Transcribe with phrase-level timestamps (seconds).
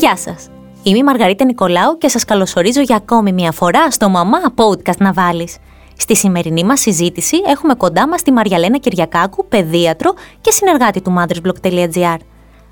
[0.00, 0.48] Γεια σας!
[0.82, 5.12] Είμαι η Μαργαρίτα Νικολάου και σας καλωσορίζω για ακόμη μια φορά στο Μαμά Podcast να
[5.12, 5.56] βάλεις.
[5.96, 12.16] Στη σημερινή μας συζήτηση έχουμε κοντά μας τη Μαριαλένα Κυριακάκου, παιδίατρο και συνεργάτη του mothersblog.gr.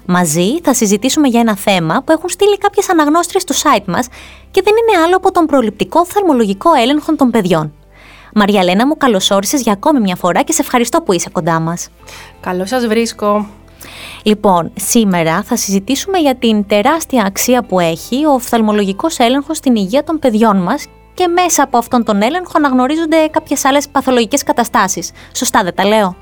[0.07, 4.09] Μαζί θα συζητήσουμε για ένα θέμα που έχουν στείλει κάποιες αναγνώστρες στο site μας
[4.51, 7.73] και δεν είναι άλλο από τον προληπτικό θερμολογικό έλεγχο των παιδιών.
[8.35, 11.89] Μαριαλένα μου καλωσόρισες για ακόμη μια φορά και σε ευχαριστώ που είσαι κοντά μας.
[12.41, 13.58] Καλώς σας βρίσκω.
[14.23, 20.05] Λοιπόν, σήμερα θα συζητήσουμε για την τεράστια αξία που έχει ο οφθαλμολογικός έλεγχος στην υγεία
[20.05, 25.11] των παιδιών μας και μέσα από αυτόν τον έλεγχο αναγνωρίζονται κάποιες άλλες παθολογικές καταστάσεις.
[25.35, 26.17] Σωστά δεν τα λέω;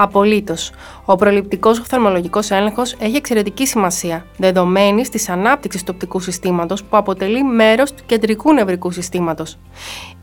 [0.00, 0.70] Απολύτως.
[1.04, 7.42] Ο προληπτικός οφθαλμολογικός έλεγχος έχει εξαιρετική σημασία, δεδομένη της ανάπτυξης του οπτικού συστήματος που αποτελεί
[7.44, 9.58] μέρος του κεντρικού νευρικού συστήματος.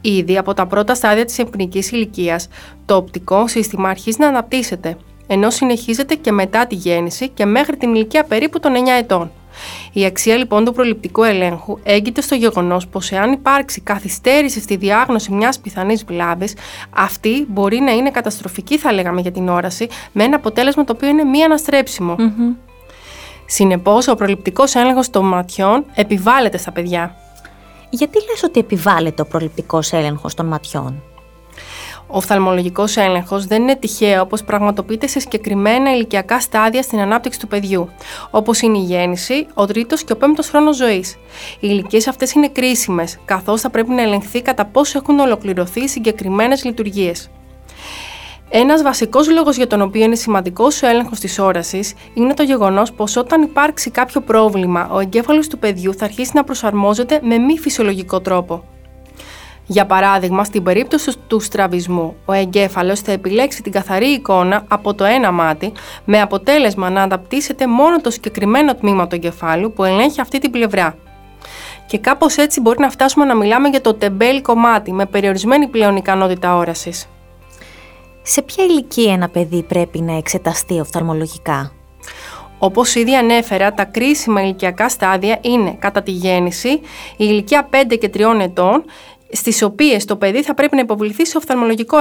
[0.02, 2.48] Ήδη από τα πρώτα στάδια της εμπνική ηλικίας,
[2.86, 7.96] το οπτικό σύστημα αρχίζει να αναπτύσσεται, ενώ συνεχίζεται και μετά τη γέννηση και μέχρι την
[7.96, 9.32] ηλικία περίπου των 9 ετών.
[9.94, 15.32] Η αξία λοιπόν του προληπτικού ελέγχου έγκυται στο γεγονός πως εάν υπάρξει καθυστέρηση στη διάγνωση
[15.32, 16.54] μιας πιθανής βλάβης,
[16.90, 21.10] αυτή μπορεί να είναι καταστροφική, θα λέγαμε, για την όραση, με ένα αποτέλεσμα το οποίο
[21.10, 22.16] είναι μη αναστρέψιμο.
[22.20, 22.56] Mm-hmm.
[23.46, 27.16] Συνεπώς, ο προληπτικός έλεγχος των ματιών επιβάλλεται στα παιδιά.
[27.90, 31.04] Γιατί λες ότι επιβάλλεται ο προληπτικός έλεγχος των ματιών;
[32.08, 37.48] Ο οφθαλμολογικός έλεγχος δεν είναι τυχαίο όπως πραγματοποιείται σε συγκεκριμένα ηλικιακά στάδια στην ανάπτυξη του
[37.48, 37.90] παιδιού,
[38.30, 41.14] όπως είναι η γέννηση, ο τρίτος και ο πέμπτος χρόνος ζωής.
[41.14, 41.18] Οι
[41.60, 47.30] ηλικίες αυτές είναι κρίσιμες, καθώς θα πρέπει να ελεγχθεί κατά πόσο έχουν ολοκληρωθεί συγκεκριμένες λειτουργίες.
[48.50, 52.92] Ένας βασικός λόγος για τον οποίο είναι σημαντικός ο έλεγχος της όρασης είναι το γεγονός
[52.92, 57.60] πως όταν υπάρξει κάποιο πρόβλημα, ο εγκέφαλος του παιδιού θα αρχίσει να προσαρμόζεται με μη
[57.60, 58.64] φυσιολογικό τρόπο.
[59.68, 65.04] Για παράδειγμα, στην περίπτωση του στραβισμού, ο εγκέφαλος θα επιλέξει την καθαρή εικόνα από το
[65.04, 65.72] ένα μάτι,
[66.06, 70.96] με αποτέλεσμα να αναπτύσσεται μόνο το συγκεκριμένο τμήμα του εγκεφάλου που ελέγχει αυτή την πλευρά.
[71.88, 75.96] Και κάπως έτσι μπορεί να φτάσουμε να μιλάμε για το τεμπέλ κομμάτι, με περιορισμένη πλέον
[75.96, 77.10] ικανότητα όρασης.
[78.22, 81.72] Σε ποια ηλικία ένα παιδί πρέπει να εξεταστεί οφθαλμολογικά;
[82.60, 86.82] Όπως ήδη ανέφερα, τα κρίσιμα ηλικιακά στάδια είναι κατά τη γέννηση, η
[87.18, 88.84] ηλικία 5 και 3 ετών
[89.36, 91.98] στις οποίες το παιδί θα πρέπει να υποβληθεί σε οφθαλμολογικό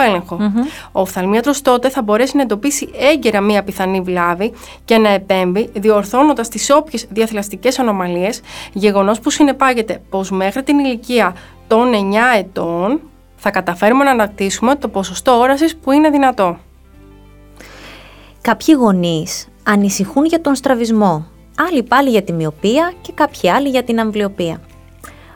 [0.93, 4.53] Ο οφθαλμίατρος τότε θα μπορέσει να εντοπίσει έγκαιρα μία πιθανή βλάβη
[4.85, 8.41] και να επέμβει, διορθώνοντας τις όποιες διαθυλαστικέ ανομαλίες,
[8.73, 11.35] γεγονός που συνεπάγεται πως μέχρι την ηλικία
[11.67, 13.01] των 9 ετών
[13.37, 16.59] θα καταφέρουμε να ανακτήσουμε το ποσοστό όρασης που είναι δυνατό.
[18.41, 21.27] Κάποιοι γονείς ανησυχούν για τον στραβισμό,
[21.69, 24.61] άλλοι πάλι για τη μοιοπία και κάποιοι άλλοι για την αμβλιοπία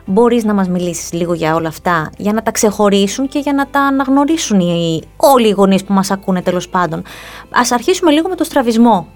[0.09, 3.67] μπορείς να μας μιλήσεις λίγο για όλα αυτά, για να τα ξεχωρίσουν και για να
[3.67, 7.03] τα αναγνωρίσουν οι, όλοι οι γονείς που μας ακούνε τέλος πάντων.
[7.51, 9.07] Ας αρχίσουμε λίγο με το στραβισμό.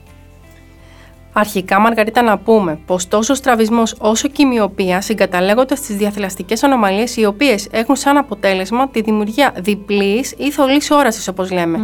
[1.35, 6.55] Αρχικά, Μαργαρίτα, να πούμε πως τόσο ο στραβισμός όσο και η μοιοπία συγκαταλέγονται στις διαθυλαστικέ
[6.61, 11.77] ανομαλίες, οι οποίες έχουν σαν αποτέλεσμα τη δημιουργία διπλής ή θολής όρασης, όπως λέμε.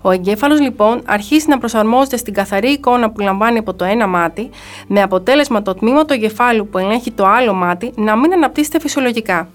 [0.00, 4.50] Ο εγκέφαλος, λοιπόν, αρχίζει να προσαρμόζεται στην καθαρή εικόνα που λαμβάνει από το ένα μάτι,
[4.86, 9.48] με αποτέλεσμα το τμήμα του εγκεφάλου που ελέγχει το άλλο μάτι να μην αναπτύσσεται φυσιολογικά.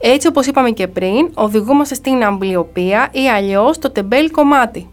[0.00, 4.88] Έτσι, όπως είπαμε και πριν, οδηγούμαστε στην αμπλιοπία ή αλλιώς το τεμπέλ κομμάτι.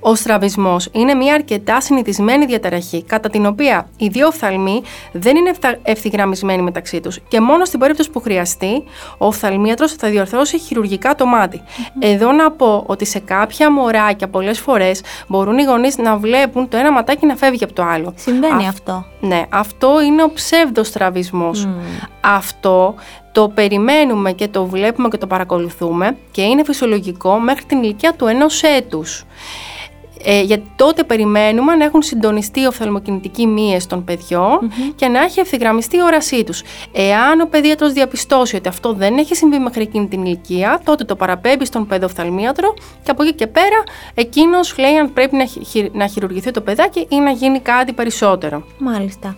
[0.00, 5.52] Ο στραβισμός είναι μια αρκετά συνηθισμένη διαταραχή, κατά την οποία οι δύο οφθαλμοί δεν είναι
[5.82, 8.84] ευθυγραμμισμένοι μεταξύ τους και μόνο στην περίπτωση που χρειαστεί,
[9.18, 11.62] ο οφθαλμίατρος θα διορθώσει χειρουργικά το μάτι.
[11.98, 16.76] Εδώ να πω ότι σε κάποια μωράκια πολλές φορές μπορούν οι γονείς να βλέπουν το
[16.76, 18.12] ένα ματάκι να φεύγει από το άλλο.
[18.16, 19.06] Συμβαίνει αυτό.
[19.20, 21.50] Ναι, αυτό είναι ο ψεύδοστραβισμό.
[22.20, 22.94] Αυτό
[23.32, 28.26] το περιμένουμε και το βλέπουμε και το παρακολουθούμε και είναι φυσιολογικό μέχρι την ηλικία του
[28.26, 29.24] ενός έτους.
[30.24, 35.40] Ε, γιατί τότε περιμένουμε να έχουν συντονιστεί οι οφθαλμοκινητικοί μύες των παιδιων και να έχει
[35.40, 36.62] ευθυγραμμιστεί η όρασή τους.
[36.92, 41.16] Εάν ο παιδίατρος διαπιστώσει ότι αυτό δεν έχει συμβεί μέχρι εκείνη την ηλικία, τότε το
[41.16, 43.82] παραπέμπει στον παιδοφθαλμίατρο και από εκεί και πέρα
[44.14, 45.46] εκείνος λέει αν πρέπει να,
[45.92, 48.62] να χειρουργηθεί το παιδάκι ή να γίνει κάτι περισσότερο.
[48.78, 49.34] Μάλιστα.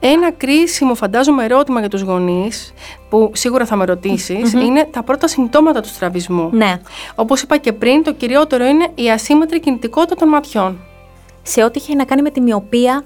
[0.00, 2.72] Ένα κρίσιμο φαντάζομαι ερώτημα για τους γονείς
[3.08, 6.50] που σίγουρα θα με ρωτησεις είναι τα πρώτα συμπτώματα του στραβισμού.
[6.52, 6.80] Ναι.
[7.14, 10.80] Όπως είπα και πριν, το κυριότερο είναι η ασύμμετρη κινητικότητα των ματιών.
[11.42, 13.04] Σε ό,τι έχει να κάνει με τη μοιοπία,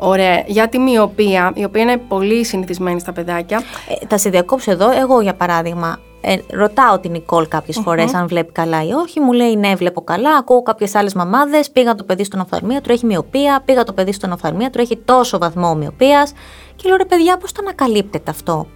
[0.00, 0.42] Ωραία.
[0.46, 3.62] Για τη μοιοπία, η οποία είναι πολύ συνηθισμένη στα παιδάκια.
[3.88, 4.90] Ε, θα σε διακόψω εδώ.
[4.90, 9.20] Εγώ, για παράδειγμα, ε, ρωτάω την Νικόλ κάποιες φορές αν βλέπει καλά ή όχι.
[9.20, 10.36] Μου λέει ναι, βλέπω καλά.
[10.36, 11.70] Ακούω κάποιες άλλες μαμάδες.
[11.70, 13.62] Πήγα το παιδί στον οφθαλμίατρο, έχει μοιοπία.
[13.64, 16.32] Πήγα το παιδί στον οφθαλμίατρο, έχει τόσο βαθμό μοιοπίας.
[16.76, 18.66] Και λέω ρε παιδιά, πώς το ανακαλύπτεται αυτό;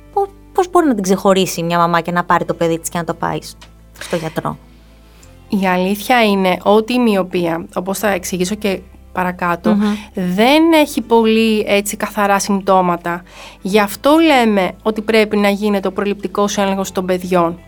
[0.52, 3.04] Πώς μπορεί να την ξεχωρίσει μια μαμά και να πάρει το παιδί της και να
[3.04, 3.38] το πάει
[3.98, 4.58] στο γιατρό;
[5.48, 8.80] Η αλήθεια είναι ότι η μοιοπία, όπως θα εξηγήσω και
[9.12, 9.76] παρακατω
[10.14, 13.22] δεν έχει πολύ έτσι καθαρά συμπτώματα.
[13.60, 17.58] Γι' αυτό λέμε ότι πρέπει να γίνεται ο προληπτικός έλεγχος των παιδιών.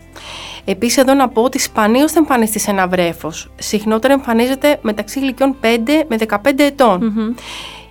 [0.65, 3.51] Επίσης εδώ να πω ότι σπανίως θα εμφανιστεί σε ένα βρέφος.
[3.55, 5.65] Συχνότερα εμφανίζεται μεταξύ ηλικιών 5
[6.07, 7.13] με 15 ετων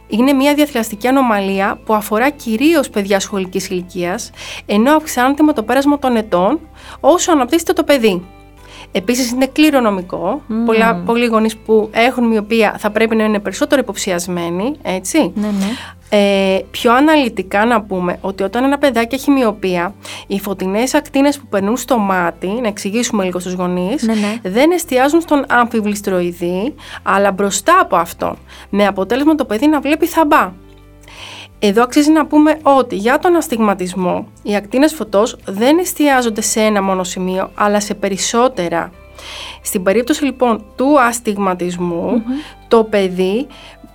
[0.07, 4.31] Είναι μια διαθλαστική ανομαλία που αφορά κυρίως παιδιά σχολικής ηλικίας,
[4.67, 6.61] ενώ αυξάνεται με το πέρασμα των ετών
[7.01, 8.23] όσο αναπτύσσεται το παιδί.
[8.97, 10.43] Επίσης είναι κληρονομικό.
[10.49, 10.53] Mm.
[10.67, 15.33] Πολλά, πολλοί γονείς που έχουν μοιοπία θα πρέπει να είναι περισσότερο υποψιασμένοι, έτσι.
[15.35, 15.67] Ναι, ναι.
[16.09, 19.95] Ε, πιο αναλυτικά να πούμε ότι όταν ένα παιδάκι έχει μοιοπία,
[20.27, 24.51] οι φωτεινές ακτίνες που περνούν στο μάτι, να εξηγήσουμε λίγο στους γονείς, Ναι, ναι.
[24.51, 28.37] δεν εστιάζουν στον αμφιβληστροειδή, αλλά μπροστά από αυτόν,
[28.71, 30.53] με αποτέλεσμα το παιδί να βλέπει θαμπά.
[31.59, 36.83] Εδώ αξίζει να πούμε ότι για τον αστιγματισμό οι ακτίνες φωτός δεν εστιάζονται σε ένα
[36.83, 38.91] μόνο σημείο, αλλά σε περισσότερα.
[39.63, 42.23] Στην περίπτωση λοιπόν του αστιγματισμου
[42.69, 43.47] το παιδί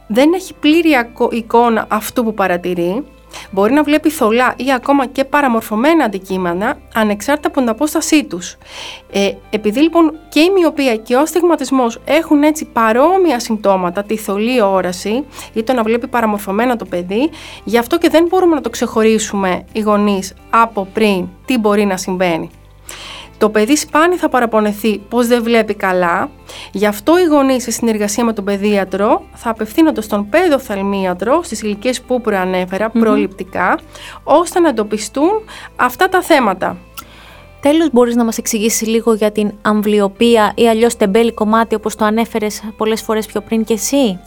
[0.07, 3.03] δεν έχει πλήρη ακο- εικόνα αυτού που παρατηρεί,
[3.51, 8.57] μπορεί να βλέπει θολά ή ακόμα και παραμορφωμένα αντικείμενα ανεξάρτητα από την απόστασή τους.
[9.11, 14.61] Ε, επειδή λοιπόν και η μοιοπία και ο αστιγματισμός έχουν έτσι παρόμοια συμπτώματα, τη θολή
[14.61, 17.29] όραση ή το να βλέπει παραμορφωμένα το παιδί,
[17.63, 21.97] γι' αυτό και δεν μπορούμε να το ξεχωρίσουμε οι γονείς από πριν τι μπορεί να
[21.97, 22.49] συμβαίνει.
[23.39, 26.29] Το παιδί σπάνια θα παραπονεθεί πως δεν βλέπει καλά,
[26.71, 32.01] γι' αυτό οι γονείς σε συνεργασία με τον παιδίατρο θα απευθύνονται στον παιδοφθαλμίατρο στις ηλικίες
[32.01, 33.79] που προανέφερα προληπτικά,
[34.23, 35.31] ώστε να εντοπιστούν
[35.75, 36.77] αυτά τα θέματα.
[37.61, 42.05] Τέλος, μπορείς να μας εξηγήσεις λίγο για την αμβλιοπία ή αλλιώς τεμπέλη κομμάτι όπως το
[42.05, 44.19] ανέφερες πολλές φορές πιο πριν και εσύ;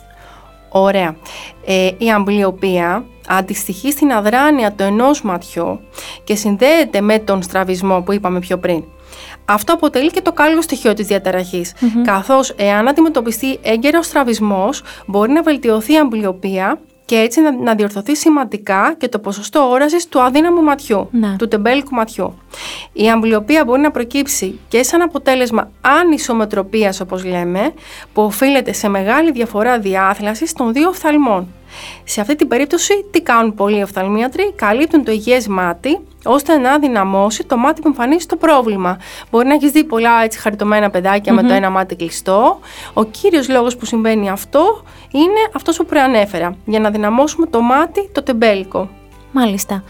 [0.73, 1.17] Ωραία.
[1.65, 5.81] Ε, η αμπλιοπία αντιστοιχεί στην αδράνεια του ενός ματιού
[6.25, 8.85] και συνδέεται με τον στραβισμό που είπαμε πιο πριν.
[9.45, 11.73] Αυτό αποτελεί και το καλό στοιχείο της διαταραχης
[12.05, 18.17] καθώς εάν αντιμετωπιστεί έγκαιρος στραβισμός μπορεί να βελτιωθεί η αμπλιοπία και έτσι να, να διορθωθεί
[18.17, 21.37] σημαντικά και το ποσοστό όρασης του αδύναμου ματιού, Ναι.
[21.39, 22.39] του τεμπέλικου ματιού.
[22.93, 27.73] Η αμπλιοπία μπορεί να προκύψει και σαν αποτέλεσμα ανισομετροπίας όπως λέμε,
[28.13, 31.49] που οφείλεται σε μεγάλη διαφορά διάθλασης των δύο οφθαλμών.
[32.05, 37.45] Σε αυτή την περίπτωση, τι κάνουν πολλοί οφθαλμίατροι, καλύπτουν το υγιές μάτι, ώστε να δυναμώσει
[37.45, 38.99] το μάτι που εμφανίζει το πρόβλημα.
[39.31, 42.59] Μπορεί να έχεις δει πολλά έτσι χαριτωμένα παιδάκια με το ένα μάτι κλειστό.
[42.93, 44.83] Ο κύριος λόγος που συμβαίνει αυτό
[45.13, 48.89] είναι αυτός που προανέφερα, για να δυναμώσουμε το μάτι το τεμπέλικο.
[49.33, 49.85] Μάλιστα.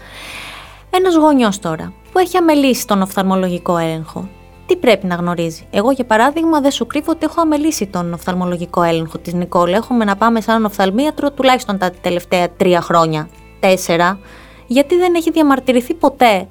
[0.89, 4.27] Ένας γονιός τώρα που έχει αμελήσει τον οφθαλμολογικό έλεγχο.
[4.65, 5.67] Τι πρέπει να γνωρίζει.
[5.69, 9.75] Εγώ, για παράδειγμα, δεν σου κρύβω ότι έχω αμελήσει τον οφθαλμολογικό έλεγχο της Νικόλα.
[9.75, 13.29] Έχουμε να πάμε σε έναν οφθαλμίατρο τουλάχιστον τα τελευταία τρία χρόνια,
[13.59, 14.19] τέσσερα,
[14.67, 16.47] γιατί δεν έχει διαμαρτυρηθεί ποτέ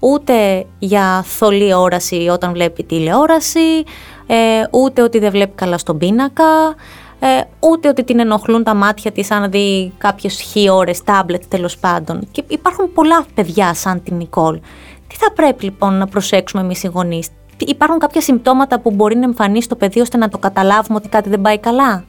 [0.00, 3.84] ούτε για θολή όραση όταν βλέπει τηλεόραση,
[4.26, 4.36] ε,
[4.70, 6.74] ούτε ότι δεν βλέπει καλά στον πίνακα,
[7.18, 7.26] ε,
[7.60, 12.28] ούτε ότι την ενοχλούν τα μάτια της αν δει κάποιες χι ώρες τάμπλετ τέλος πάντων.
[12.30, 14.60] Και υπάρχουν πολλά παιδιά σαν την Νικόλ.
[15.06, 17.28] Τι θα πρέπει λοιπόν να προσέξουμε εμείς οι γονείς;
[17.60, 21.08] Τι- Υπάρχουν κάποια συμπτώματα που μπορεί να εμφανίσει το παιδί ώστε να το καταλάβουμε ότι
[21.08, 22.04] κάτι δεν πάει καλά;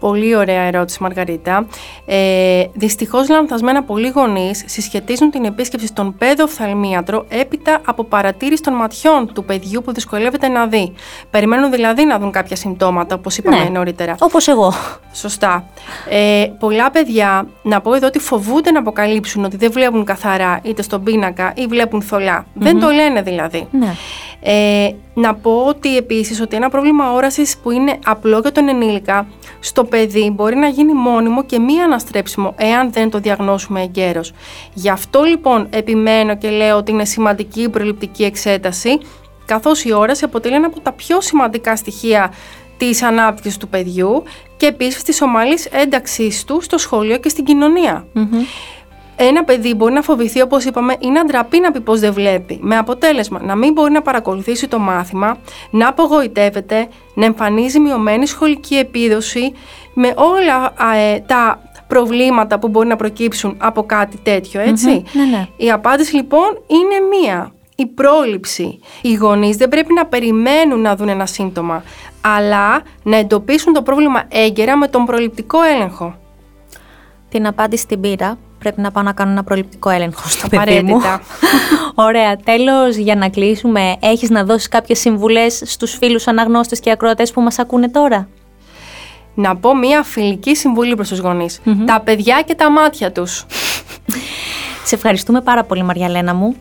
[0.00, 1.66] Πολύ ωραία ερώτηση, Μαργαρίτα.
[2.06, 9.32] Ε, Δυστυχώς, λανθασμένα πολλοί γονείς συσχετίζουν την επίσκεψη στον παιδοφθαλμίατρο έπειτα από παρατήρηση των ματιών
[9.32, 10.92] του παιδιού που δυσκολεύεται να δει.
[11.30, 13.68] Περιμένουν δηλαδή να δουν κάποια συμπτώματα, όπως είπαμε Ναι.
[13.68, 14.14] νωρίτερα.
[14.18, 14.72] Όπως εγώ.
[15.12, 15.64] Σωστά.
[16.08, 20.82] Ε, πολλά παιδιά, να πω εδώ ότι φοβούνται να αποκαλύψουν ότι δεν βλέπουν καθαρά είτε
[20.82, 22.46] στον πίνακα ή βλέπουν θολά.
[22.54, 23.66] Δεν το λένε δηλαδή.
[23.70, 23.94] Ναι.
[24.40, 29.26] Ε, να πω ότι επίσης ότι ένα πρόβλημα όρασης που είναι απλό για τον ενήλικα
[29.60, 34.32] στο παιδί μπορεί να γίνει μόνιμο και μη αναστρέψιμο εάν δεν το διαγνώσουμε εγκαίρως.
[34.74, 38.98] Γι' αυτό λοιπόν επιμένω και λέω ότι είναι σημαντική η προληπτική εξέταση
[39.44, 42.32] καθώς η όραση αποτελεί ένα από τα πιο σημαντικά στοιχεία
[42.76, 44.22] της ανάπτυξης του παιδιού
[44.56, 48.06] και επίσης της ομαλής ένταξής του στο σχολείο και στην κοινωνία.
[49.16, 52.58] Ένα παιδί μπορεί να φοβηθεί, όπως είπαμε, ή να ντραπεί να πει πώς δεν βλέπει.
[52.62, 55.38] Με αποτέλεσμα να μην μπορεί να παρακολουθήσει το μάθημα,
[55.70, 59.52] να απογοητεύεται, να εμφανίζει μειωμένη σχολική επίδοση,
[59.94, 65.02] με όλα α, ε, τα προβλήματα που μπορεί να προκύψουν από κάτι τέτοιο, έτσι.
[65.12, 65.46] ναι, ναι.
[65.56, 67.50] Η απάντηση λοιπόν είναι μία.
[67.78, 68.78] Η πρόληψη.
[69.02, 71.82] Οι γονείς δεν πρέπει να περιμένουν να δουν ένα σύμπτωμα,
[72.20, 76.14] αλλά να εντοπίσουν το πρόβλημα έγκαιρα με τον προληπτικό έλεγχο.
[77.28, 78.38] Την απάντηση την πήρα.
[78.58, 80.96] Πρέπει να πάω να κάνω ένα προληπτικό έλεγχο στο παιδί μου.
[80.96, 81.20] Απαραίτητα.
[81.94, 82.36] Ωραία.
[82.36, 87.40] Τέλος, για να κλείσουμε, έχεις να δώσεις κάποιες συμβουλές στους φίλους αναγνώστες και ακροατές που
[87.40, 88.28] μας ακούνε τώρα;
[89.34, 93.46] Να πω μία φιλική συμβουλή προς τους γονεις Τα παιδιά και τα μάτια τους.
[94.84, 96.56] Σε ευχαριστούμε πάρα πολύ, Μαριαλένα μου.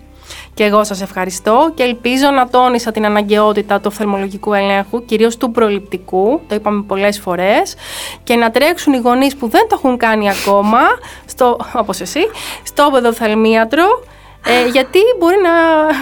[0.56, 5.52] Και εγώ σας ευχαριστώ και ελπίζω να τόνισα την αναγκαιότητα του οφθαλμολογικού ελέγχου, κυρίως του
[5.52, 7.76] προληπτικού, το είπαμε πολλές φορές,
[8.24, 10.80] και να τρέξουν οι γονείς που δεν το έχουν κάνει ακόμα,
[11.26, 12.20] στο, όπως εσύ,
[12.64, 13.84] στο παιδοφθαλμίατρο,
[14.48, 15.52] ε, γιατί μπορεί να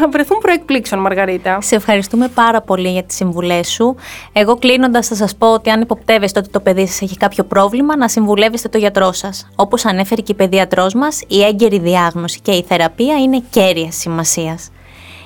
[0.07, 1.61] βρεθούν προεκπλήξεων, Μαργαρίτα.
[1.61, 3.95] Σε ευχαριστούμε πάρα πολύ για τις συμβουλές σου.
[4.33, 7.97] Εγώ κλείνοντας, θα σας πω ότι αν υποπτεύεστε ότι το παιδί σας έχει κάποιο πρόβλημα,
[7.97, 9.49] να συμβουλεύεστε το γιατρό σας.
[9.55, 14.71] Όπως ανέφερε και η παιδίατρό μας, η έγκαιρη διάγνωση και η θεραπεία είναι κέρια σημασίας.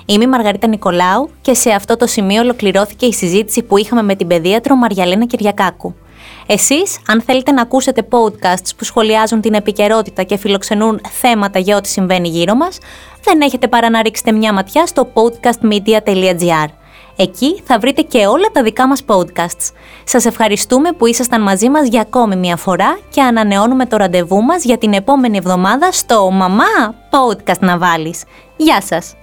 [0.06, 4.14] Είμαι η Μαργαρίτα Νικολάου και σε αυτό το σημείο ολοκληρώθηκε η συζήτηση που είχαμε με
[4.14, 5.94] την παιδίατρο Μαριαλένα Κυριακάκου.
[6.46, 11.88] Εσείς, αν θέλετε να ακούσετε podcasts που σχολιάζουν την επικαιρότητα και φιλοξενούν θέματα για ό,τι
[11.88, 12.78] συμβαίνει γύρω μας,
[13.22, 16.68] δεν έχετε παρά να ρίξετε μια ματιά στο podcastmedia.gr.
[17.20, 19.72] Εκεί θα βρείτε και όλα τα δικά μας podcasts.
[20.04, 24.64] Σας ευχαριστούμε που ήσασταν μαζί μας για ακόμη μια φορά και ανανεώνουμε το ραντεβού μας
[24.64, 28.24] για την επόμενη εβδομάδα στο «Μαμά, podcast να βάλεις».
[28.56, 29.14] Γεια σας!